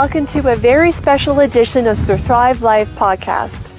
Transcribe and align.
welcome 0.00 0.24
to 0.24 0.50
a 0.50 0.56
very 0.56 0.90
special 0.90 1.40
edition 1.40 1.86
of 1.86 1.94
SurThrive 1.94 2.62
Life 2.62 2.88
podcast. 2.94 3.70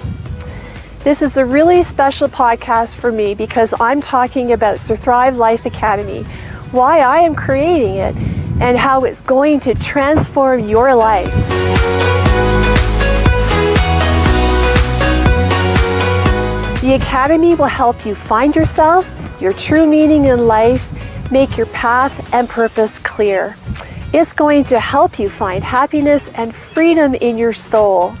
This 1.02 1.20
is 1.20 1.36
a 1.36 1.44
really 1.44 1.82
special 1.82 2.28
podcast 2.28 2.94
for 2.94 3.10
me 3.10 3.34
because 3.34 3.74
I'm 3.80 4.00
talking 4.00 4.52
about 4.52 4.76
SurThrive 4.76 5.36
Life 5.36 5.66
Academy, 5.66 6.22
why 6.70 7.00
I 7.00 7.22
am 7.22 7.34
creating 7.34 7.96
it, 7.96 8.14
and 8.60 8.78
how 8.78 9.00
it's 9.00 9.20
going 9.22 9.58
to 9.66 9.74
transform 9.74 10.60
your 10.60 10.94
life. 10.94 11.26
The 16.82 16.94
Academy 17.02 17.56
will 17.56 17.66
help 17.66 18.06
you 18.06 18.14
find 18.14 18.54
yourself, 18.54 19.10
your 19.40 19.52
true 19.54 19.88
meaning 19.88 20.26
in 20.26 20.46
life, 20.46 20.86
make 21.32 21.56
your 21.56 21.66
path 21.66 22.32
and 22.32 22.48
purpose 22.48 23.00
clear. 23.00 23.56
It's 24.12 24.34
going 24.34 24.64
to 24.64 24.78
help 24.78 25.18
you 25.18 25.30
find 25.30 25.64
happiness 25.64 26.28
and 26.34 26.54
freedom 26.54 27.14
in 27.14 27.38
your 27.38 27.54
soul. 27.54 28.14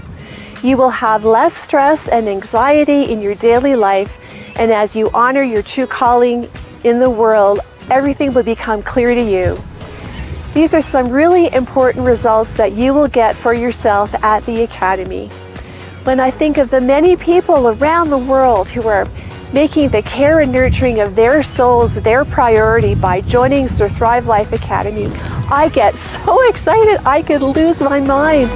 You 0.62 0.78
will 0.78 0.88
have 0.88 1.26
less 1.26 1.52
stress 1.52 2.08
and 2.08 2.30
anxiety 2.30 3.12
in 3.12 3.20
your 3.20 3.34
daily 3.34 3.76
life, 3.76 4.18
and 4.58 4.72
as 4.72 4.96
you 4.96 5.10
honor 5.12 5.42
your 5.42 5.62
true 5.62 5.86
calling 5.86 6.48
in 6.82 6.98
the 6.98 7.10
world, 7.10 7.60
everything 7.90 8.32
will 8.32 8.42
become 8.42 8.82
clear 8.82 9.14
to 9.14 9.22
you. 9.22 9.58
These 10.54 10.72
are 10.72 10.80
some 10.80 11.10
really 11.10 11.52
important 11.52 12.06
results 12.06 12.56
that 12.56 12.72
you 12.72 12.94
will 12.94 13.08
get 13.08 13.36
for 13.36 13.52
yourself 13.52 14.14
at 14.24 14.44
the 14.44 14.62
Academy. 14.62 15.28
When 16.04 16.20
I 16.20 16.30
think 16.30 16.56
of 16.56 16.70
the 16.70 16.80
many 16.80 17.16
people 17.16 17.68
around 17.68 18.08
the 18.08 18.16
world 18.16 18.70
who 18.70 18.88
are 18.88 19.06
making 19.52 19.90
the 19.90 20.00
care 20.00 20.40
and 20.40 20.50
nurturing 20.50 21.00
of 21.00 21.14
their 21.14 21.42
souls 21.42 21.96
their 21.96 22.24
priority 22.24 22.94
by 22.94 23.20
joining 23.20 23.66
SurThrive 23.66 24.24
Life 24.24 24.54
Academy, 24.54 25.10
I 25.54 25.68
get 25.68 25.96
so 25.96 26.48
excited 26.48 26.98
I 27.04 27.20
could 27.20 27.42
lose 27.42 27.82
my 27.82 28.00
mind. 28.00 28.48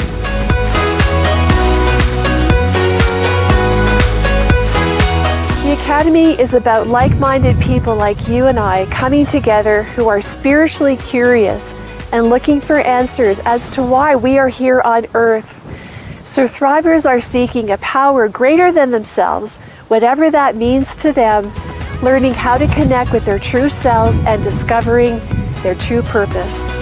The 5.63 5.75
Academy 5.75 6.41
is 6.41 6.55
about 6.55 6.87
like 6.87 7.15
minded 7.17 7.61
people 7.61 7.95
like 7.95 8.29
you 8.29 8.47
and 8.47 8.59
I 8.59 8.87
coming 8.87 9.27
together 9.27 9.83
who 9.83 10.09
are 10.09 10.23
spiritually 10.23 10.97
curious 10.97 11.75
and 12.13 12.31
looking 12.31 12.63
for 12.63 12.79
answers 12.79 13.41
as 13.41 13.69
to 13.73 13.83
why 13.83 14.17
we 14.17 14.39
are 14.39 14.49
here 14.49 14.81
on 14.81 15.07
earth. 15.13 15.53
SurThrivers 16.25 17.05
are 17.05 17.21
seeking 17.21 17.73
a 17.73 17.79
power 17.79 18.27
greater 18.27 18.73
than 18.73 18.91
themselves, 18.91 19.59
whatever 19.89 20.31
that 20.31 20.57
means 20.57 20.97
to 20.97 21.13
them, 21.13 21.53
learning 22.03 22.33
how 22.33 22.57
to 22.57 22.67
connect 22.69 23.13
with 23.13 23.27
their 23.27 23.39
true 23.39 23.69
selves 23.69 24.19
and 24.21 24.43
discovering 24.43 25.21
their 25.63 25.75
true 25.75 26.01
purpose. 26.01 26.76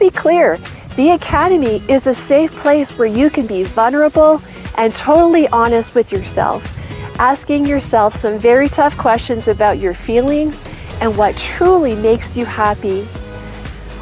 Be 0.00 0.10
clear, 0.10 0.58
the 0.96 1.10
Academy 1.10 1.82
is 1.88 2.06
a 2.06 2.14
safe 2.14 2.50
place 2.56 2.90
where 2.98 3.06
you 3.06 3.30
can 3.30 3.46
be 3.46 3.62
vulnerable 3.64 4.42
and 4.76 4.94
totally 4.94 5.46
honest 5.48 5.94
with 5.94 6.10
yourself, 6.10 6.76
asking 7.18 7.66
yourself 7.66 8.16
some 8.16 8.38
very 8.38 8.68
tough 8.68 8.96
questions 8.96 9.46
about 9.46 9.78
your 9.78 9.94
feelings 9.94 10.64
and 11.00 11.16
what 11.16 11.36
truly 11.36 11.94
makes 11.94 12.34
you 12.34 12.46
happy. 12.46 13.06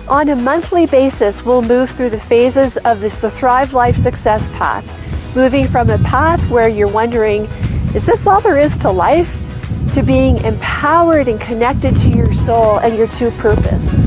On 0.09 0.29
a 0.29 0.37
monthly 0.37 0.87
basis, 0.87 1.45
we'll 1.45 1.63
move 1.63 1.91
through 1.91 2.11
the 2.11 2.21
phases 2.21 2.77
of 2.79 3.01
the 3.01 3.11
Thrive 3.11 3.75
Life 3.75 3.97
Success 3.97 4.49
Path, 4.51 4.87
moving 5.35 5.67
from 5.67 5.91
a 5.91 5.99
path 5.99 6.41
where 6.49 6.69
you're 6.69 6.89
wondering, 6.89 7.45
is 7.95 8.07
this 8.07 8.27
all 8.27 8.41
there 8.41 8.59
is 8.59 8.79
to 8.79 8.91
life? 8.91 9.35
To 9.95 10.03
being 10.03 10.39
empowered 10.45 11.27
and 11.27 11.41
connected 11.41 11.97
to 11.97 12.09
your 12.09 12.33
soul 12.35 12.79
and 12.79 12.97
your 12.97 13.09
true 13.09 13.33
purpose. 13.33 13.98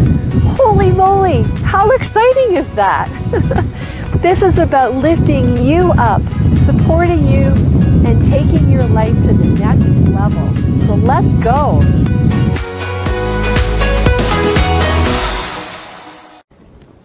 Holy 0.58 0.92
moly, 0.92 1.44
how 1.64 1.92
exciting 1.92 2.58
is 2.58 2.74
that? 2.74 3.08
this 4.22 4.42
is 4.42 4.58
about 4.58 4.96
lifting 4.96 5.64
you 5.64 5.92
up, 5.94 6.22
supporting 6.66 7.26
you, 7.26 7.48
and 8.06 8.22
taking 8.30 8.70
your 8.70 8.86
life 8.88 9.14
to 9.14 9.34
the 9.34 9.48
next 9.60 9.88
level. 10.10 10.56
So 10.86 10.96
let's 10.96 11.28
go. 11.44 11.80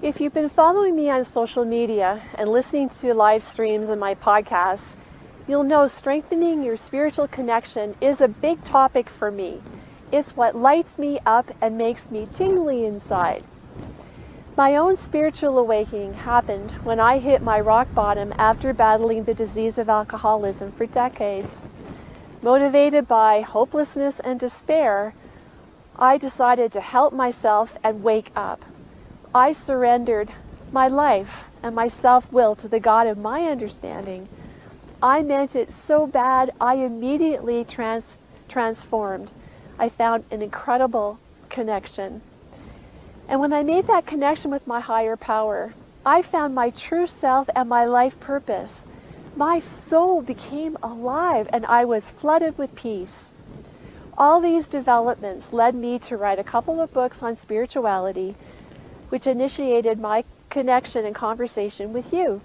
If 0.02 0.20
you've 0.20 0.34
been 0.34 0.48
following 0.48 0.96
me 0.96 1.08
on 1.10 1.24
social 1.24 1.64
media 1.64 2.22
and 2.34 2.50
listening 2.50 2.88
to 3.00 3.14
live 3.14 3.44
streams 3.44 3.88
and 3.88 4.00
my 4.00 4.16
podcasts, 4.16 4.96
you'll 5.46 5.64
know 5.64 5.86
strengthening 5.86 6.64
your 6.64 6.76
spiritual 6.76 7.28
connection 7.28 7.94
is 8.00 8.20
a 8.20 8.28
big 8.28 8.62
topic 8.64 9.08
for 9.08 9.30
me. 9.30 9.60
It's 10.12 10.36
what 10.36 10.54
lights 10.54 10.98
me 10.98 11.18
up 11.26 11.54
and 11.60 11.76
makes 11.76 12.10
me 12.10 12.28
tingly 12.32 12.84
inside. 12.84 13.42
My 14.56 14.76
own 14.76 14.96
spiritual 14.96 15.58
awakening 15.58 16.14
happened 16.14 16.70
when 16.82 16.98
I 16.98 17.18
hit 17.18 17.42
my 17.42 17.60
rock 17.60 17.92
bottom 17.94 18.32
after 18.38 18.72
battling 18.72 19.24
the 19.24 19.34
disease 19.34 19.76
of 19.76 19.88
alcoholism 19.90 20.72
for 20.72 20.86
decades. 20.86 21.60
Motivated 22.40 23.06
by 23.08 23.40
hopelessness 23.40 24.20
and 24.20 24.40
despair, 24.40 25.14
I 25.98 26.16
decided 26.16 26.72
to 26.72 26.80
help 26.80 27.12
myself 27.12 27.76
and 27.82 28.02
wake 28.02 28.30
up. 28.36 28.64
I 29.34 29.52
surrendered 29.52 30.30
my 30.72 30.88
life 30.88 31.44
and 31.62 31.74
my 31.74 31.88
self 31.88 32.32
will 32.32 32.54
to 32.56 32.68
the 32.68 32.80
God 32.80 33.06
of 33.06 33.18
my 33.18 33.42
understanding. 33.42 34.28
I 35.02 35.22
meant 35.22 35.56
it 35.56 35.70
so 35.70 36.06
bad, 36.06 36.52
I 36.60 36.76
immediately 36.76 37.64
trans- 37.64 38.18
transformed. 38.48 39.32
I 39.78 39.88
found 39.88 40.24
an 40.30 40.42
incredible 40.42 41.18
connection. 41.48 42.22
And 43.28 43.40
when 43.40 43.52
I 43.52 43.62
made 43.62 43.86
that 43.88 44.06
connection 44.06 44.50
with 44.50 44.66
my 44.66 44.80
higher 44.80 45.16
power, 45.16 45.74
I 46.04 46.22
found 46.22 46.54
my 46.54 46.70
true 46.70 47.06
self 47.06 47.50
and 47.54 47.68
my 47.68 47.84
life 47.84 48.18
purpose. 48.20 48.86
My 49.34 49.60
soul 49.60 50.22
became 50.22 50.78
alive 50.82 51.48
and 51.52 51.66
I 51.66 51.84
was 51.84 52.08
flooded 52.08 52.56
with 52.56 52.74
peace. 52.74 53.32
All 54.16 54.40
these 54.40 54.66
developments 54.66 55.52
led 55.52 55.74
me 55.74 55.98
to 55.98 56.16
write 56.16 56.38
a 56.38 56.44
couple 56.44 56.80
of 56.80 56.94
books 56.94 57.22
on 57.22 57.36
spirituality, 57.36 58.34
which 59.10 59.26
initiated 59.26 60.00
my 60.00 60.24
connection 60.48 61.04
and 61.04 61.14
conversation 61.14 61.92
with 61.92 62.14
you. 62.14 62.40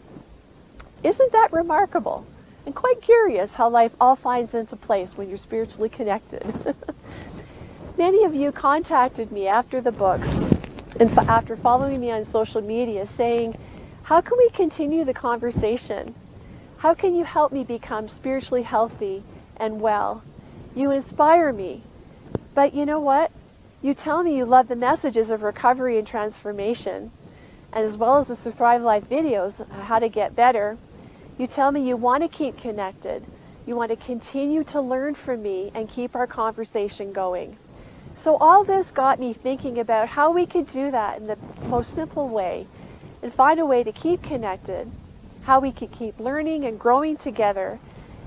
Isn't 1.03 1.31
that 1.31 1.53
remarkable? 1.53 2.25
And 2.65 2.75
quite 2.75 3.01
curious 3.01 3.55
how 3.55 3.69
life 3.69 3.93
all 4.01 4.15
finds 4.15 4.53
into 4.53 4.75
place 4.75 5.17
when 5.17 5.29
you're 5.29 5.37
spiritually 5.37 5.89
connected. 5.89 6.75
Many 8.01 8.23
of 8.23 8.33
you 8.33 8.51
contacted 8.51 9.31
me 9.31 9.47
after 9.47 9.79
the 9.79 9.91
books 9.91 10.41
and 10.99 11.11
f- 11.11 11.29
after 11.29 11.55
following 11.55 12.01
me 12.01 12.09
on 12.09 12.25
social 12.25 12.59
media 12.59 13.05
saying, 13.05 13.55
How 14.01 14.21
can 14.21 14.39
we 14.39 14.49
continue 14.49 15.05
the 15.05 15.13
conversation? 15.13 16.15
How 16.77 16.95
can 16.95 17.13
you 17.13 17.23
help 17.25 17.51
me 17.51 17.63
become 17.63 18.07
spiritually 18.07 18.63
healthy 18.63 19.21
and 19.55 19.81
well? 19.81 20.23
You 20.73 20.89
inspire 20.89 21.53
me. 21.53 21.83
But 22.55 22.73
you 22.73 22.87
know 22.87 22.99
what? 22.99 23.29
You 23.83 23.93
tell 23.93 24.23
me 24.23 24.35
you 24.35 24.45
love 24.45 24.67
the 24.67 24.75
messages 24.75 25.29
of 25.29 25.43
recovery 25.43 25.99
and 25.99 26.07
transformation, 26.07 27.11
as 27.71 27.97
well 27.97 28.17
as 28.17 28.29
the 28.29 28.51
Thrive 28.51 28.81
Life 28.81 29.07
videos, 29.07 29.63
how 29.83 29.99
to 29.99 30.09
get 30.09 30.35
better. 30.35 30.75
You 31.37 31.45
tell 31.45 31.71
me 31.71 31.87
you 31.87 31.97
want 31.97 32.23
to 32.23 32.27
keep 32.27 32.57
connected. 32.57 33.23
You 33.67 33.75
want 33.75 33.91
to 33.91 33.95
continue 33.95 34.63
to 34.63 34.81
learn 34.81 35.13
from 35.13 35.43
me 35.43 35.69
and 35.75 35.87
keep 35.87 36.15
our 36.15 36.25
conversation 36.25 37.13
going. 37.13 37.57
So 38.15 38.37
all 38.37 38.63
this 38.63 38.91
got 38.91 39.19
me 39.19 39.33
thinking 39.33 39.79
about 39.79 40.09
how 40.09 40.31
we 40.31 40.45
could 40.45 40.67
do 40.67 40.91
that 40.91 41.17
in 41.17 41.27
the 41.27 41.37
most 41.67 41.93
simple 41.95 42.27
way 42.27 42.67
and 43.21 43.33
find 43.33 43.59
a 43.59 43.65
way 43.65 43.83
to 43.83 43.91
keep 43.91 44.21
connected, 44.21 44.91
how 45.43 45.59
we 45.59 45.71
could 45.71 45.91
keep 45.91 46.19
learning 46.19 46.65
and 46.65 46.79
growing 46.79 47.17
together, 47.17 47.79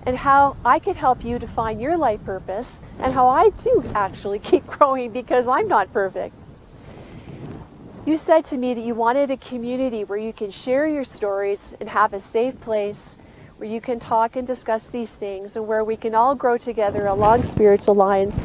and 0.06 0.16
how 0.18 0.56
I 0.64 0.78
could 0.78 0.96
help 0.96 1.24
you 1.24 1.38
to 1.38 1.46
find 1.46 1.80
your 1.80 1.96
life 1.96 2.24
purpose 2.24 2.80
and 2.98 3.12
how 3.12 3.28
I 3.28 3.50
do 3.50 3.84
actually 3.94 4.38
keep 4.50 4.66
growing 4.66 5.10
because 5.10 5.48
I'm 5.48 5.68
not 5.68 5.92
perfect. 5.92 6.34
You 8.06 8.18
said 8.18 8.44
to 8.46 8.58
me 8.58 8.74
that 8.74 8.84
you 8.84 8.94
wanted 8.94 9.30
a 9.30 9.38
community 9.38 10.04
where 10.04 10.18
you 10.18 10.34
can 10.34 10.50
share 10.50 10.86
your 10.86 11.04
stories 11.04 11.74
and 11.80 11.88
have 11.88 12.12
a 12.12 12.20
safe 12.20 12.60
place 12.60 13.16
where 13.56 13.68
you 13.68 13.80
can 13.80 13.98
talk 13.98 14.36
and 14.36 14.46
discuss 14.46 14.90
these 14.90 15.10
things 15.10 15.56
and 15.56 15.66
where 15.66 15.84
we 15.84 15.96
can 15.96 16.14
all 16.14 16.34
grow 16.34 16.58
together 16.58 17.06
along 17.06 17.44
spiritual 17.44 17.94
lines. 17.94 18.40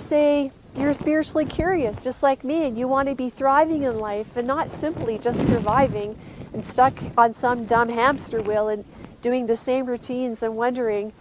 Say, 0.00 0.50
you're 0.76 0.94
spiritually 0.94 1.44
curious, 1.44 1.96
just 1.96 2.22
like 2.22 2.44
me, 2.44 2.66
and 2.66 2.78
you 2.78 2.88
want 2.88 3.08
to 3.08 3.14
be 3.14 3.30
thriving 3.30 3.82
in 3.82 3.98
life 3.98 4.36
and 4.36 4.46
not 4.46 4.70
simply 4.70 5.18
just 5.18 5.44
surviving 5.46 6.18
and 6.52 6.64
stuck 6.64 6.94
on 7.18 7.32
some 7.32 7.66
dumb 7.66 7.88
hamster 7.88 8.40
wheel 8.42 8.68
and 8.68 8.84
doing 9.22 9.46
the 9.46 9.56
same 9.56 9.86
routines 9.86 10.42
and 10.42 10.56
wondering, 10.56 11.12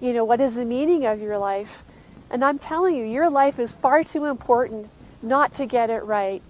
you 0.00 0.12
know, 0.12 0.24
what 0.24 0.40
is 0.40 0.54
the 0.54 0.64
meaning 0.64 1.06
of 1.06 1.20
your 1.20 1.38
life? 1.38 1.84
And 2.30 2.44
I'm 2.44 2.58
telling 2.58 2.94
you, 2.94 3.04
your 3.04 3.30
life 3.30 3.58
is 3.58 3.72
far 3.72 4.04
too 4.04 4.26
important 4.26 4.88
not 5.22 5.52
to 5.54 5.66
get 5.66 5.90
it 5.90 6.04
right. 6.04 6.42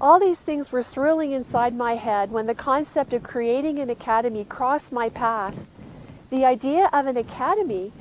All 0.00 0.20
these 0.20 0.40
things 0.40 0.70
were 0.70 0.82
swirling 0.82 1.32
inside 1.32 1.74
my 1.74 1.96
head 1.96 2.30
when 2.30 2.46
the 2.46 2.54
concept 2.54 3.12
of 3.12 3.22
creating 3.22 3.78
an 3.78 3.90
academy 3.90 4.44
crossed 4.44 4.92
my 4.92 5.08
path. 5.08 5.56
The 6.30 6.44
idea 6.44 6.88
of 6.92 7.06
an 7.06 7.16
academy 7.16 7.92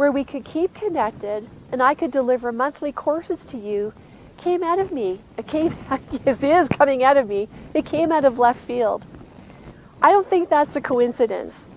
where 0.00 0.10
we 0.10 0.24
could 0.24 0.46
keep 0.46 0.72
connected 0.72 1.46
and 1.70 1.82
I 1.82 1.92
could 1.92 2.10
deliver 2.10 2.52
monthly 2.52 2.90
courses 2.90 3.44
to 3.44 3.58
you 3.58 3.92
came 4.38 4.62
out 4.62 4.78
of 4.78 4.90
me. 4.90 5.20
It 5.36 5.46
came, 5.46 5.76
it 6.24 6.42
is 6.42 6.68
coming 6.70 7.04
out 7.04 7.18
of 7.18 7.28
me. 7.28 7.50
It 7.74 7.84
came 7.84 8.10
out 8.10 8.24
of 8.24 8.38
left 8.38 8.60
field. 8.60 9.04
I 10.00 10.10
don't 10.10 10.26
think 10.26 10.48
that's 10.48 10.74
a 10.74 10.80
coincidence. 10.80 11.68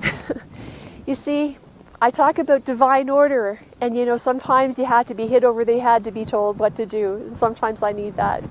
you 1.06 1.16
see, 1.16 1.58
I 2.00 2.12
talk 2.12 2.38
about 2.38 2.64
divine 2.64 3.10
order, 3.10 3.58
and 3.80 3.96
you 3.96 4.06
know, 4.06 4.16
sometimes 4.16 4.78
you 4.78 4.84
have 4.84 5.08
to 5.08 5.14
be 5.14 5.26
hit 5.26 5.42
over 5.42 5.64
the 5.64 5.80
head 5.80 6.04
to 6.04 6.12
be 6.12 6.24
told 6.24 6.60
what 6.60 6.76
to 6.76 6.86
do, 6.86 7.14
and 7.14 7.36
sometimes 7.36 7.82
I 7.82 7.90
need 7.90 8.14
that. 8.14 8.44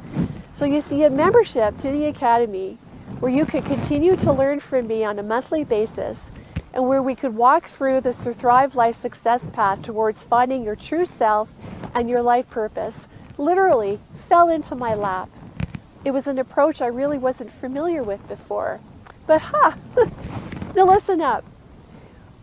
So 0.51 0.65
you 0.65 0.81
see, 0.81 1.03
a 1.03 1.09
membership 1.09 1.77
to 1.77 1.89
the 1.89 2.07
Academy 2.07 2.77
where 3.21 3.31
you 3.31 3.45
could 3.45 3.63
continue 3.63 4.17
to 4.17 4.33
learn 4.33 4.59
from 4.59 4.87
me 4.87 5.05
on 5.05 5.19
a 5.19 5.23
monthly 5.23 5.63
basis 5.63 6.33
and 6.73 6.87
where 6.87 7.01
we 7.01 7.15
could 7.15 7.35
walk 7.35 7.67
through 7.67 8.01
the 8.01 8.13
Thrive 8.13 8.75
Life 8.75 8.95
success 8.95 9.47
path 9.47 9.81
towards 9.81 10.23
finding 10.23 10.63
your 10.63 10.75
true 10.75 11.05
self 11.05 11.51
and 11.93 12.09
your 12.09 12.21
life 12.21 12.49
purpose 12.49 13.07
literally 13.37 13.99
fell 14.27 14.49
into 14.49 14.75
my 14.75 14.93
lap. 14.93 15.29
It 16.03 16.11
was 16.11 16.27
an 16.27 16.39
approach 16.39 16.81
I 16.81 16.87
really 16.87 17.17
wasn't 17.17 17.51
familiar 17.51 18.03
with 18.03 18.27
before. 18.27 18.79
But 19.27 19.41
ha! 19.41 19.77
Huh, 19.95 20.09
now 20.75 20.85
listen 20.85 21.21
up. 21.21 21.45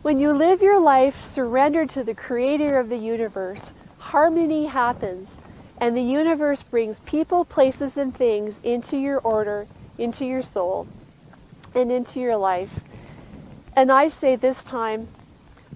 When 0.03 0.19
you 0.19 0.33
live 0.33 0.63
your 0.63 0.81
life 0.81 1.23
surrendered 1.31 1.91
to 1.91 2.05
the 2.05 2.15
creator 2.15 2.79
of 2.79 2.89
the 2.89 2.97
universe, 2.97 3.73
harmony 3.99 4.67
happens 4.67 5.39
and 5.81 5.97
the 5.97 6.03
universe 6.03 6.63
brings 6.63 7.01
people, 7.01 7.45
places, 7.45 7.97
and 7.97 8.15
things 8.15 8.61
into 8.63 8.99
your 8.99 9.19
order, 9.21 9.67
into 9.97 10.27
your 10.27 10.43
soul, 10.43 10.87
and 11.75 11.91
into 11.91 12.21
your 12.21 12.37
life. 12.37 12.81
And 13.81 13.91
I 13.91 14.09
say 14.09 14.37
this 14.37 14.63
time, 14.63 15.09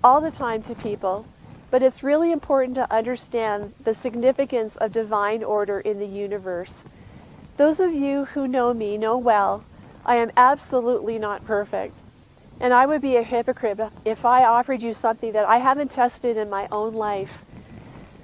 all 0.03 0.21
the 0.21 0.31
time 0.31 0.61
to 0.65 0.75
people, 0.75 1.25
but 1.71 1.83
it's 1.83 2.03
really 2.03 2.33
important 2.33 2.75
to 2.75 2.93
understand 2.93 3.73
the 3.83 3.95
significance 3.95 4.77
of 4.77 4.93
divine 4.93 5.43
order 5.43 5.81
in 5.81 5.99
the 5.99 6.06
universe. 6.06 6.85
Those 7.56 7.81
of 7.81 7.95
you 7.95 8.27
who 8.27 8.47
know 8.47 8.75
me 8.75 8.99
know 8.99 9.17
well, 9.17 9.65
I 10.05 10.17
am 10.17 10.33
absolutely 10.37 11.19
not 11.19 11.47
perfect. 11.47 11.95
And 12.61 12.75
I 12.75 12.85
would 12.85 13.01
be 13.01 13.17
a 13.17 13.23
hypocrite 13.23 13.81
if 14.05 14.27
I 14.27 14.45
offered 14.45 14.83
you 14.83 14.93
something 14.93 15.33
that 15.33 15.49
I 15.49 15.57
haven't 15.57 15.91
tested 15.91 16.37
in 16.37 16.50
my 16.50 16.69
own 16.71 16.93
life. 16.93 17.39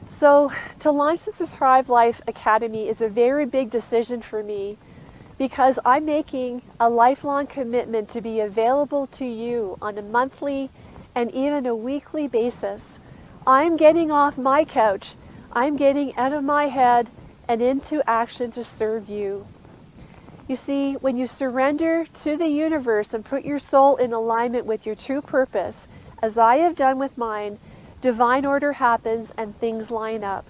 So, 0.07 0.53
to 0.81 0.91
launch 0.91 1.25
the 1.25 1.47
Thrive 1.47 1.89
Life 1.89 2.21
Academy 2.29 2.87
is 2.87 3.01
a 3.01 3.09
very 3.09 3.47
big 3.47 3.71
decision 3.71 4.21
for 4.21 4.43
me 4.43 4.77
because 5.41 5.79
I'm 5.87 6.05
making 6.05 6.61
a 6.79 6.91
lifelong 6.91 7.47
commitment 7.47 8.11
to 8.11 8.21
be 8.21 8.41
available 8.41 9.07
to 9.07 9.25
you 9.25 9.79
on 9.81 9.97
a 9.97 10.03
monthly 10.03 10.69
and 11.15 11.31
even 11.31 11.65
a 11.65 11.75
weekly 11.75 12.29
basis. 12.29 12.99
I'm 13.47 13.79
getting 13.79 14.11
off 14.11 14.37
my 14.37 14.67
couch. 14.67 15.15
I'm 15.51 15.79
getting 15.79 16.15
out 16.17 16.35
of 16.35 16.45
my 16.45 16.67
head 16.67 17.09
and 17.49 17.63
into 17.63 18.07
action 18.07 18.51
to 18.51 18.63
serve 18.63 19.09
you. 19.09 19.47
You 20.47 20.57
see, 20.57 20.97
when 20.97 21.17
you 21.17 21.27
surrender 21.27 22.05
to 22.23 22.37
the 22.37 22.49
universe 22.49 23.15
and 23.15 23.25
put 23.25 23.43
your 23.43 23.59
soul 23.59 23.97
in 23.97 24.13
alignment 24.13 24.67
with 24.67 24.85
your 24.85 24.95
true 24.95 25.23
purpose, 25.23 25.89
as 26.21 26.37
I 26.37 26.57
have 26.57 26.77
done 26.77 26.99
with 26.99 27.17
mine, 27.17 27.59
divine 28.03 28.45
order 28.45 28.73
happens 28.73 29.33
and 29.39 29.59
things 29.59 29.91
line 29.91 30.23
up. 30.23 30.45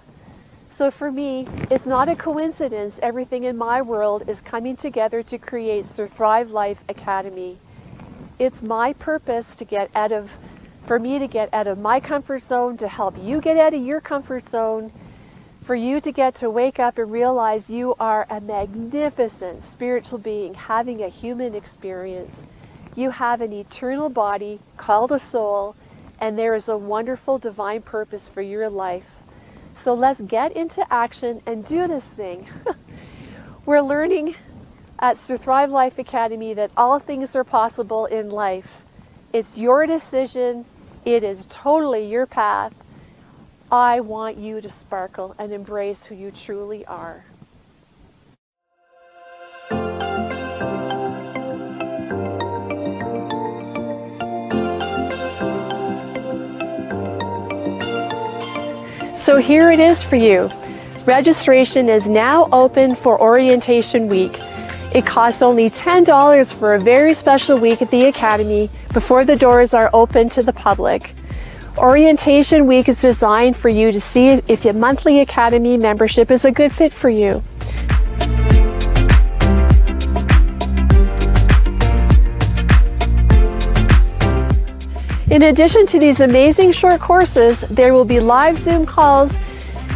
So 0.72 0.88
for 0.92 1.10
me, 1.10 1.48
it's 1.68 1.84
not 1.84 2.08
a 2.08 2.14
coincidence 2.14 3.00
everything 3.02 3.42
in 3.42 3.56
my 3.56 3.82
world 3.82 4.28
is 4.28 4.40
coming 4.40 4.76
together 4.76 5.20
to 5.24 5.36
create 5.36 5.84
SurThrive 5.84 6.52
Life 6.52 6.84
Academy. 6.88 7.58
It's 8.38 8.62
my 8.62 8.92
purpose 8.92 9.56
to 9.56 9.64
get 9.64 9.90
out 9.96 10.12
of, 10.12 10.30
for 10.86 11.00
me 11.00 11.18
to 11.18 11.26
get 11.26 11.52
out 11.52 11.66
of 11.66 11.78
my 11.78 11.98
comfort 11.98 12.44
zone, 12.44 12.76
to 12.76 12.86
help 12.86 13.16
you 13.20 13.40
get 13.40 13.56
out 13.56 13.74
of 13.74 13.84
your 13.84 14.00
comfort 14.00 14.44
zone, 14.48 14.92
for 15.64 15.74
you 15.74 16.00
to 16.00 16.12
get 16.12 16.36
to 16.36 16.48
wake 16.48 16.78
up 16.78 16.98
and 16.98 17.10
realize 17.10 17.68
you 17.68 17.96
are 17.98 18.28
a 18.30 18.40
magnificent 18.40 19.64
spiritual 19.64 20.18
being 20.18 20.54
having 20.54 21.02
a 21.02 21.08
human 21.08 21.56
experience. 21.56 22.46
You 22.94 23.10
have 23.10 23.40
an 23.40 23.52
eternal 23.52 24.08
body 24.08 24.60
called 24.76 25.10
a 25.10 25.18
soul 25.18 25.74
and 26.20 26.38
there 26.38 26.54
is 26.54 26.68
a 26.68 26.76
wonderful 26.76 27.38
divine 27.38 27.82
purpose 27.82 28.28
for 28.28 28.42
your 28.42 28.70
life. 28.70 29.19
So 29.82 29.94
let's 29.94 30.20
get 30.20 30.52
into 30.56 30.84
action 30.92 31.40
and 31.46 31.64
do 31.64 31.88
this 31.88 32.04
thing. 32.04 32.46
We're 33.66 33.80
learning 33.80 34.34
at 34.98 35.16
SurThrive 35.16 35.70
Life 35.70 35.98
Academy 35.98 36.52
that 36.52 36.70
all 36.76 36.98
things 36.98 37.34
are 37.34 37.44
possible 37.44 38.04
in 38.04 38.28
life. 38.28 38.84
It's 39.32 39.56
your 39.56 39.86
decision. 39.86 40.66
It 41.06 41.24
is 41.24 41.46
totally 41.48 42.06
your 42.06 42.26
path. 42.26 42.74
I 43.72 44.00
want 44.00 44.36
you 44.36 44.60
to 44.60 44.68
sparkle 44.68 45.34
and 45.38 45.52
embrace 45.52 46.04
who 46.04 46.14
you 46.14 46.30
truly 46.30 46.84
are. 46.84 47.24
So 59.30 59.36
here 59.36 59.70
it 59.70 59.78
is 59.78 60.02
for 60.02 60.16
you. 60.16 60.50
Registration 61.06 61.88
is 61.88 62.08
now 62.08 62.48
open 62.50 62.96
for 62.96 63.22
Orientation 63.22 64.08
Week. 64.08 64.36
It 64.92 65.06
costs 65.06 65.40
only 65.40 65.70
$10 65.70 66.52
for 66.52 66.74
a 66.74 66.80
very 66.80 67.14
special 67.14 67.56
week 67.56 67.80
at 67.80 67.92
the 67.92 68.06
Academy 68.06 68.68
before 68.92 69.24
the 69.24 69.36
doors 69.36 69.72
are 69.72 69.88
open 69.92 70.30
to 70.30 70.42
the 70.42 70.52
public. 70.52 71.14
Orientation 71.78 72.66
Week 72.66 72.88
is 72.88 73.00
designed 73.00 73.56
for 73.56 73.68
you 73.68 73.92
to 73.92 74.00
see 74.00 74.30
if 74.48 74.64
your 74.64 74.74
monthly 74.74 75.20
Academy 75.20 75.76
membership 75.76 76.32
is 76.32 76.44
a 76.44 76.50
good 76.50 76.72
fit 76.72 76.92
for 76.92 77.08
you. 77.08 77.40
In 85.30 85.42
addition 85.42 85.86
to 85.86 86.00
these 86.00 86.18
amazing 86.18 86.72
short 86.72 87.00
courses, 87.00 87.60
there 87.70 87.94
will 87.94 88.04
be 88.04 88.18
live 88.18 88.58
Zoom 88.58 88.84
calls 88.84 89.38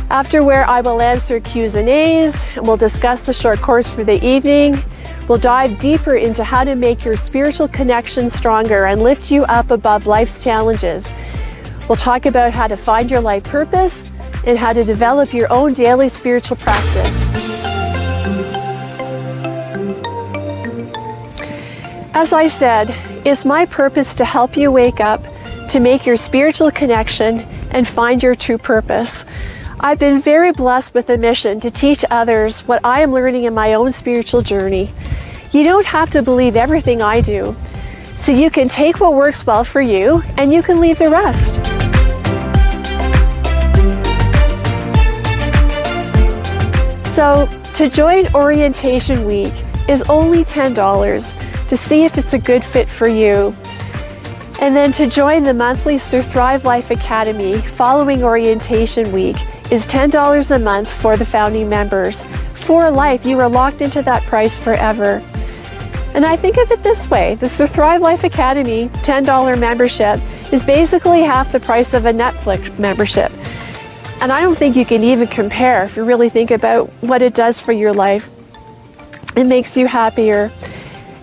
after 0.08 0.44
where 0.44 0.64
I 0.64 0.80
will 0.80 1.02
answer 1.02 1.40
Q's 1.40 1.74
and 1.74 1.88
A's 1.88 2.44
and 2.54 2.64
we'll 2.64 2.76
discuss 2.76 3.20
the 3.20 3.32
short 3.32 3.58
course 3.58 3.90
for 3.90 4.04
the 4.04 4.24
evening. 4.24 4.80
We'll 5.26 5.38
dive 5.38 5.76
deeper 5.80 6.14
into 6.14 6.44
how 6.44 6.62
to 6.62 6.76
make 6.76 7.04
your 7.04 7.16
spiritual 7.16 7.66
connection 7.66 8.30
stronger 8.30 8.84
and 8.86 9.02
lift 9.02 9.32
you 9.32 9.42
up 9.46 9.72
above 9.72 10.06
life's 10.06 10.40
challenges. 10.40 11.12
We'll 11.88 11.96
talk 11.96 12.26
about 12.26 12.52
how 12.52 12.68
to 12.68 12.76
find 12.76 13.10
your 13.10 13.20
life 13.20 13.42
purpose 13.42 14.12
and 14.46 14.56
how 14.56 14.72
to 14.72 14.84
develop 14.84 15.34
your 15.34 15.52
own 15.52 15.72
daily 15.72 16.10
spiritual 16.10 16.58
practice. 16.58 17.64
As 22.14 22.32
I 22.32 22.46
said, 22.46 22.94
it's 23.24 23.44
my 23.46 23.64
purpose 23.64 24.14
to 24.16 24.24
help 24.24 24.56
you 24.56 24.70
wake 24.70 25.00
up, 25.00 25.24
to 25.68 25.80
make 25.80 26.04
your 26.04 26.16
spiritual 26.16 26.70
connection, 26.70 27.40
and 27.70 27.88
find 27.88 28.22
your 28.22 28.34
true 28.34 28.58
purpose. 28.58 29.24
I've 29.80 29.98
been 29.98 30.20
very 30.20 30.52
blessed 30.52 30.92
with 30.92 31.06
the 31.06 31.16
mission 31.16 31.58
to 31.60 31.70
teach 31.70 32.04
others 32.10 32.60
what 32.60 32.84
I 32.84 33.00
am 33.00 33.12
learning 33.12 33.44
in 33.44 33.54
my 33.54 33.74
own 33.74 33.92
spiritual 33.92 34.42
journey. 34.42 34.92
You 35.52 35.64
don't 35.64 35.86
have 35.86 36.10
to 36.10 36.22
believe 36.22 36.54
everything 36.54 37.00
I 37.00 37.22
do, 37.22 37.56
so 38.14 38.30
you 38.30 38.50
can 38.50 38.68
take 38.68 39.00
what 39.00 39.14
works 39.14 39.46
well 39.46 39.64
for 39.64 39.80
you 39.80 40.22
and 40.36 40.52
you 40.52 40.62
can 40.62 40.80
leave 40.80 40.98
the 40.98 41.08
rest. 41.10 41.54
So, 47.06 47.48
to 47.74 47.88
join 47.88 48.26
Orientation 48.34 49.24
Week 49.24 49.52
is 49.88 50.02
only 50.10 50.44
$10 50.44 51.43
to 51.74 51.78
see 51.78 52.04
if 52.04 52.16
it's 52.16 52.34
a 52.34 52.38
good 52.38 52.62
fit 52.62 52.88
for 52.88 53.08
you. 53.08 53.52
And 54.60 54.76
then 54.76 54.92
to 54.92 55.08
join 55.08 55.42
the 55.42 55.52
monthly 55.52 55.96
SurThrive 55.96 56.62
Life 56.62 56.92
Academy 56.92 57.58
following 57.58 58.22
Orientation 58.22 59.10
Week 59.10 59.34
is 59.72 59.84
$10 59.88 60.54
a 60.54 60.58
month 60.60 60.88
for 60.88 61.16
the 61.16 61.26
founding 61.26 61.68
members. 61.68 62.22
For 62.54 62.92
life, 62.92 63.26
you 63.26 63.40
are 63.40 63.48
locked 63.48 63.82
into 63.82 64.02
that 64.02 64.22
price 64.22 64.56
forever. 64.56 65.20
And 66.14 66.24
I 66.24 66.36
think 66.36 66.58
of 66.58 66.70
it 66.70 66.84
this 66.84 67.10
way 67.10 67.34
the 67.34 67.46
SurThrive 67.46 67.98
Life 67.98 68.22
Academy 68.22 68.88
$10 69.02 69.58
membership 69.58 70.20
is 70.52 70.62
basically 70.62 71.22
half 71.22 71.50
the 71.50 71.58
price 71.58 71.92
of 71.92 72.06
a 72.06 72.12
Netflix 72.12 72.78
membership. 72.78 73.32
And 74.22 74.30
I 74.30 74.42
don't 74.42 74.56
think 74.56 74.76
you 74.76 74.84
can 74.84 75.02
even 75.02 75.26
compare 75.26 75.82
if 75.82 75.96
you 75.96 76.04
really 76.04 76.28
think 76.28 76.52
about 76.52 76.86
what 77.00 77.20
it 77.20 77.34
does 77.34 77.58
for 77.58 77.72
your 77.72 77.92
life. 77.92 78.30
It 79.36 79.48
makes 79.48 79.76
you 79.76 79.88
happier. 79.88 80.52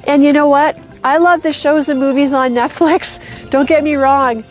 And 0.08 0.24
you 0.24 0.34
know 0.34 0.48
what? 0.48 0.78
I 1.04 1.18
love 1.18 1.42
the 1.42 1.54
shows 1.54 1.90
and 1.90 2.00
movies 2.00 2.34
on 2.34 2.52
Netflix. 2.52 3.20
Don't 3.50 3.68
get 3.68 3.84
me 3.84 3.96
wrong. 3.96 4.44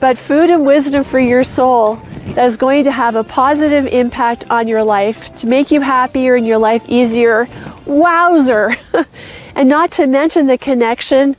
But 0.00 0.18
food 0.18 0.50
and 0.50 0.66
wisdom 0.66 1.04
for 1.04 1.18
your 1.18 1.42
soul 1.42 1.96
that 2.34 2.44
is 2.44 2.56
going 2.56 2.84
to 2.84 2.92
have 2.92 3.14
a 3.14 3.24
positive 3.24 3.86
impact 3.86 4.50
on 4.50 4.68
your 4.68 4.82
life 4.82 5.34
to 5.36 5.46
make 5.46 5.70
you 5.70 5.80
happier 5.80 6.34
and 6.34 6.46
your 6.46 6.58
life 6.58 6.84
easier. 6.88 7.48
Wowzer! 7.86 8.76
and 9.54 9.68
not 9.68 9.92
to 9.92 10.06
mention 10.06 10.46
the 10.46 10.58
connection 10.58 11.36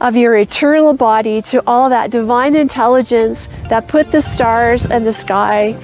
of 0.00 0.14
your 0.14 0.36
eternal 0.36 0.92
body 0.92 1.42
to 1.42 1.62
all 1.66 1.88
that 1.90 2.10
divine 2.10 2.54
intelligence 2.54 3.48
that 3.68 3.88
put 3.88 4.12
the 4.12 4.22
stars 4.22 4.86
and 4.86 5.04
the 5.04 5.12
sky 5.12 5.76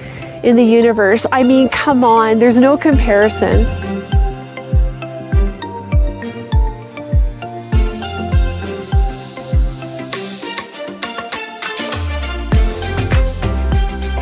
in 0.43 0.55
the 0.55 0.63
universe. 0.63 1.25
I 1.31 1.43
mean, 1.43 1.67
come 1.67 2.03
on, 2.03 2.39
there's 2.39 2.57
no 2.57 2.77
comparison. 2.77 3.65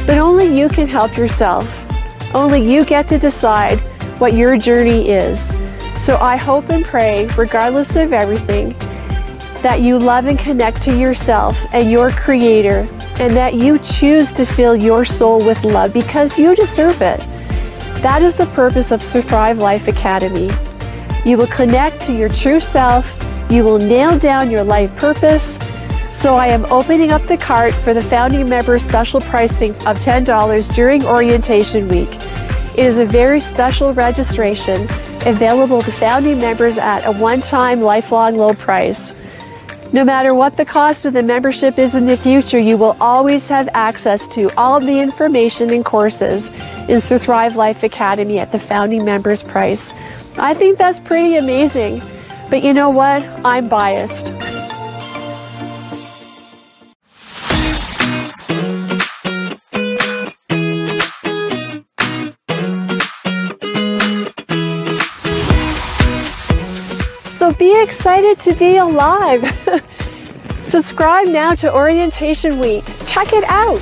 But 0.05 0.17
only 0.17 0.47
you 0.57 0.69
can 0.69 0.87
help 0.87 1.17
yourself. 1.17 1.65
Only 2.35 2.61
you 2.61 2.83
get 2.85 3.07
to 3.09 3.17
decide 3.17 3.79
what 4.19 4.33
your 4.33 4.57
journey 4.57 5.09
is. 5.09 5.51
So 6.03 6.17
I 6.17 6.35
hope 6.35 6.69
and 6.69 6.83
pray, 6.83 7.27
regardless 7.37 7.95
of 7.95 8.11
everything, 8.11 8.75
that 9.61 9.79
you 9.79 9.97
love 9.97 10.25
and 10.25 10.37
connect 10.37 10.81
to 10.83 10.97
yourself 10.97 11.57
and 11.71 11.89
your 11.89 12.11
Creator, 12.11 12.87
and 13.19 13.33
that 13.35 13.53
you 13.53 13.79
choose 13.79 14.33
to 14.33 14.45
fill 14.45 14.75
your 14.75 15.05
soul 15.05 15.45
with 15.45 15.63
love 15.63 15.93
because 15.93 16.37
you 16.37 16.55
deserve 16.55 17.01
it. 17.01 17.19
That 18.01 18.21
is 18.21 18.35
the 18.35 18.47
purpose 18.47 18.91
of 18.91 19.01
Thrive 19.01 19.59
Life 19.59 19.87
Academy. 19.87 20.51
You 21.23 21.37
will 21.37 21.47
connect 21.47 22.01
to 22.01 22.13
your 22.13 22.27
true 22.27 22.59
self, 22.59 23.07
you 23.49 23.63
will 23.63 23.77
nail 23.77 24.19
down 24.19 24.51
your 24.51 24.65
life 24.65 24.93
purpose. 24.97 25.57
So 26.13 26.35
I 26.35 26.47
am 26.47 26.65
opening 26.71 27.11
up 27.11 27.23
the 27.23 27.35
cart 27.35 27.73
for 27.73 27.93
the 27.93 27.99
founding 28.01 28.47
member 28.47 28.77
special 28.77 29.19
pricing 29.19 29.71
of 29.87 29.97
$10 29.99 30.73
during 30.73 31.03
orientation 31.05 31.87
week. 31.87 32.07
It 32.77 32.85
is 32.85 32.97
a 32.97 33.05
very 33.05 33.39
special 33.39 33.93
registration 33.93 34.83
available 35.25 35.81
to 35.81 35.91
founding 35.91 36.37
members 36.37 36.77
at 36.77 37.03
a 37.03 37.11
one-time 37.11 37.81
lifelong 37.81 38.37
low 38.37 38.53
price. 38.53 39.21
No 39.91 40.05
matter 40.05 40.33
what 40.33 40.55
the 40.55 40.65
cost 40.65 41.05
of 41.05 41.13
the 41.13 41.23
membership 41.23 41.77
is 41.77 41.93
in 41.95 42.05
the 42.05 42.15
future, 42.15 42.59
you 42.59 42.77
will 42.77 42.95
always 43.01 43.49
have 43.49 43.67
access 43.73 44.27
to 44.29 44.49
all 44.55 44.77
of 44.77 44.83
the 44.83 44.99
information 44.99 45.71
and 45.71 45.83
courses 45.83 46.47
in 46.87 47.01
the 47.01 47.19
Thrive 47.19 47.55
Life 47.55 47.83
Academy 47.83 48.39
at 48.39 48.51
the 48.51 48.59
founding 48.59 49.03
members 49.03 49.43
price. 49.43 49.97
I 50.37 50.53
think 50.53 50.77
that's 50.77 50.99
pretty 50.99 51.35
amazing. 51.37 52.01
But 52.49 52.63
you 52.63 52.73
know 52.73 52.89
what? 52.89 53.27
I'm 53.43 53.67
biased. 53.67 54.52
So 67.43 67.51
be 67.51 67.77
excited 67.83 68.39
to 68.39 68.53
be 68.53 68.77
alive. 68.77 69.43
Subscribe 70.61 71.27
now 71.27 71.53
to 71.55 71.75
Orientation 71.75 72.57
Week. 72.57 72.85
Check 73.05 73.33
it 73.33 73.43
out. 73.49 73.79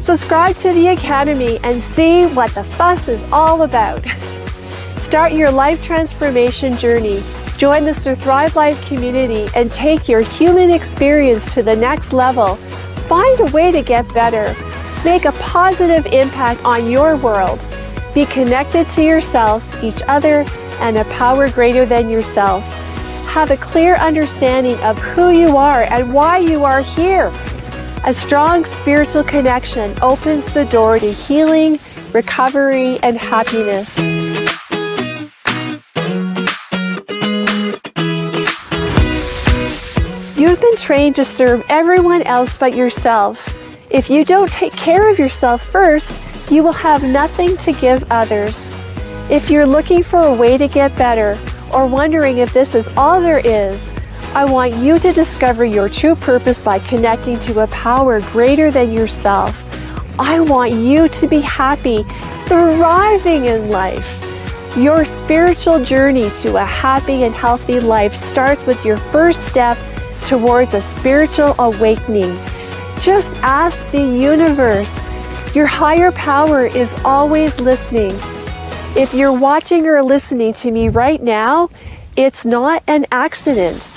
Subscribe 0.00 0.56
to 0.56 0.72
the 0.72 0.88
Academy 0.88 1.60
and 1.62 1.80
see 1.80 2.26
what 2.26 2.52
the 2.52 2.64
fuss 2.64 3.06
is 3.06 3.22
all 3.30 3.62
about. 3.62 4.04
Start 4.96 5.34
your 5.34 5.52
life 5.52 5.80
transformation 5.84 6.76
journey. 6.76 7.22
Join 7.58 7.84
the 7.84 7.92
SurThrive 7.92 8.56
Life 8.56 8.84
community 8.88 9.46
and 9.54 9.70
take 9.70 10.08
your 10.08 10.22
human 10.22 10.72
experience 10.72 11.54
to 11.54 11.62
the 11.62 11.76
next 11.76 12.12
level. 12.12 12.56
Find 13.06 13.38
a 13.38 13.52
way 13.52 13.70
to 13.70 13.82
get 13.82 14.12
better. 14.12 14.52
Make 15.04 15.26
a 15.26 15.32
positive 15.38 16.06
impact 16.06 16.64
on 16.64 16.90
your 16.90 17.16
world. 17.16 17.60
Be 18.14 18.26
connected 18.26 18.88
to 18.88 19.04
yourself, 19.04 19.80
each 19.80 20.02
other, 20.08 20.44
and 20.80 20.96
a 20.96 21.04
power 21.04 21.48
greater 21.48 21.86
than 21.86 22.10
yourself 22.10 22.79
have 23.30 23.52
a 23.52 23.56
clear 23.56 23.94
understanding 23.94 24.76
of 24.80 24.98
who 24.98 25.30
you 25.30 25.56
are 25.56 25.84
and 25.84 26.12
why 26.12 26.36
you 26.36 26.64
are 26.64 26.82
here. 26.82 27.32
A 28.04 28.12
strong 28.12 28.64
spiritual 28.64 29.22
connection 29.22 29.96
opens 30.02 30.52
the 30.52 30.64
door 30.64 30.98
to 30.98 31.12
healing, 31.12 31.78
recovery, 32.12 32.98
and 33.04 33.16
happiness. 33.16 33.96
You've 40.36 40.60
been 40.60 40.76
trained 40.76 41.14
to 41.14 41.24
serve 41.24 41.64
everyone 41.68 42.22
else 42.22 42.52
but 42.52 42.74
yourself. 42.74 43.56
If 43.92 44.10
you 44.10 44.24
don't 44.24 44.50
take 44.50 44.72
care 44.72 45.08
of 45.08 45.20
yourself 45.20 45.62
first, 45.62 46.50
you 46.50 46.64
will 46.64 46.72
have 46.72 47.04
nothing 47.04 47.56
to 47.58 47.72
give 47.74 48.10
others. 48.10 48.70
If 49.30 49.50
you're 49.50 49.68
looking 49.68 50.02
for 50.02 50.18
a 50.18 50.34
way 50.34 50.58
to 50.58 50.66
get 50.66 50.96
better, 50.96 51.38
or 51.72 51.86
wondering 51.86 52.38
if 52.38 52.52
this 52.52 52.74
is 52.74 52.88
all 52.96 53.20
there 53.20 53.40
is, 53.40 53.92
I 54.34 54.44
want 54.44 54.76
you 54.76 54.98
to 55.00 55.12
discover 55.12 55.64
your 55.64 55.88
true 55.88 56.14
purpose 56.14 56.58
by 56.58 56.78
connecting 56.78 57.38
to 57.40 57.60
a 57.60 57.66
power 57.68 58.20
greater 58.20 58.70
than 58.70 58.92
yourself. 58.92 59.66
I 60.20 60.38
want 60.40 60.72
you 60.74 61.08
to 61.08 61.26
be 61.26 61.40
happy, 61.40 62.04
thriving 62.44 63.46
in 63.46 63.70
life. 63.70 64.16
Your 64.76 65.04
spiritual 65.04 65.84
journey 65.84 66.30
to 66.42 66.56
a 66.56 66.64
happy 66.64 67.24
and 67.24 67.34
healthy 67.34 67.80
life 67.80 68.14
starts 68.14 68.64
with 68.66 68.84
your 68.84 68.98
first 68.98 69.46
step 69.48 69.76
towards 70.26 70.74
a 70.74 70.82
spiritual 70.82 71.56
awakening. 71.58 72.38
Just 73.00 73.34
ask 73.42 73.84
the 73.90 74.00
universe. 74.00 75.00
Your 75.56 75.66
higher 75.66 76.12
power 76.12 76.66
is 76.66 76.94
always 77.04 77.58
listening. 77.58 78.12
If 78.96 79.14
you're 79.14 79.32
watching 79.32 79.86
or 79.86 80.02
listening 80.02 80.52
to 80.54 80.70
me 80.72 80.88
right 80.88 81.22
now, 81.22 81.70
it's 82.16 82.44
not 82.44 82.82
an 82.88 83.06
accident. 83.12 83.88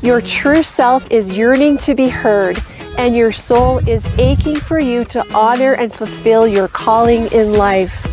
Your 0.00 0.22
true 0.22 0.62
self 0.62 1.08
is 1.10 1.36
yearning 1.36 1.76
to 1.78 1.94
be 1.94 2.08
heard, 2.08 2.58
and 2.96 3.14
your 3.14 3.30
soul 3.30 3.86
is 3.86 4.06
aching 4.18 4.56
for 4.56 4.78
you 4.78 5.04
to 5.04 5.22
honor 5.34 5.74
and 5.74 5.92
fulfill 5.92 6.48
your 6.48 6.66
calling 6.66 7.26
in 7.26 7.52
life. 7.52 8.06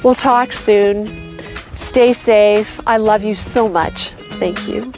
We'll 0.04 0.16
talk 0.16 0.52
soon. 0.52 1.40
Stay 1.74 2.14
safe. 2.14 2.80
I 2.86 2.98
love 2.98 3.24
you 3.24 3.34
so 3.34 3.68
much. 3.68 4.10
Thank 4.40 4.68
you. 4.68 4.94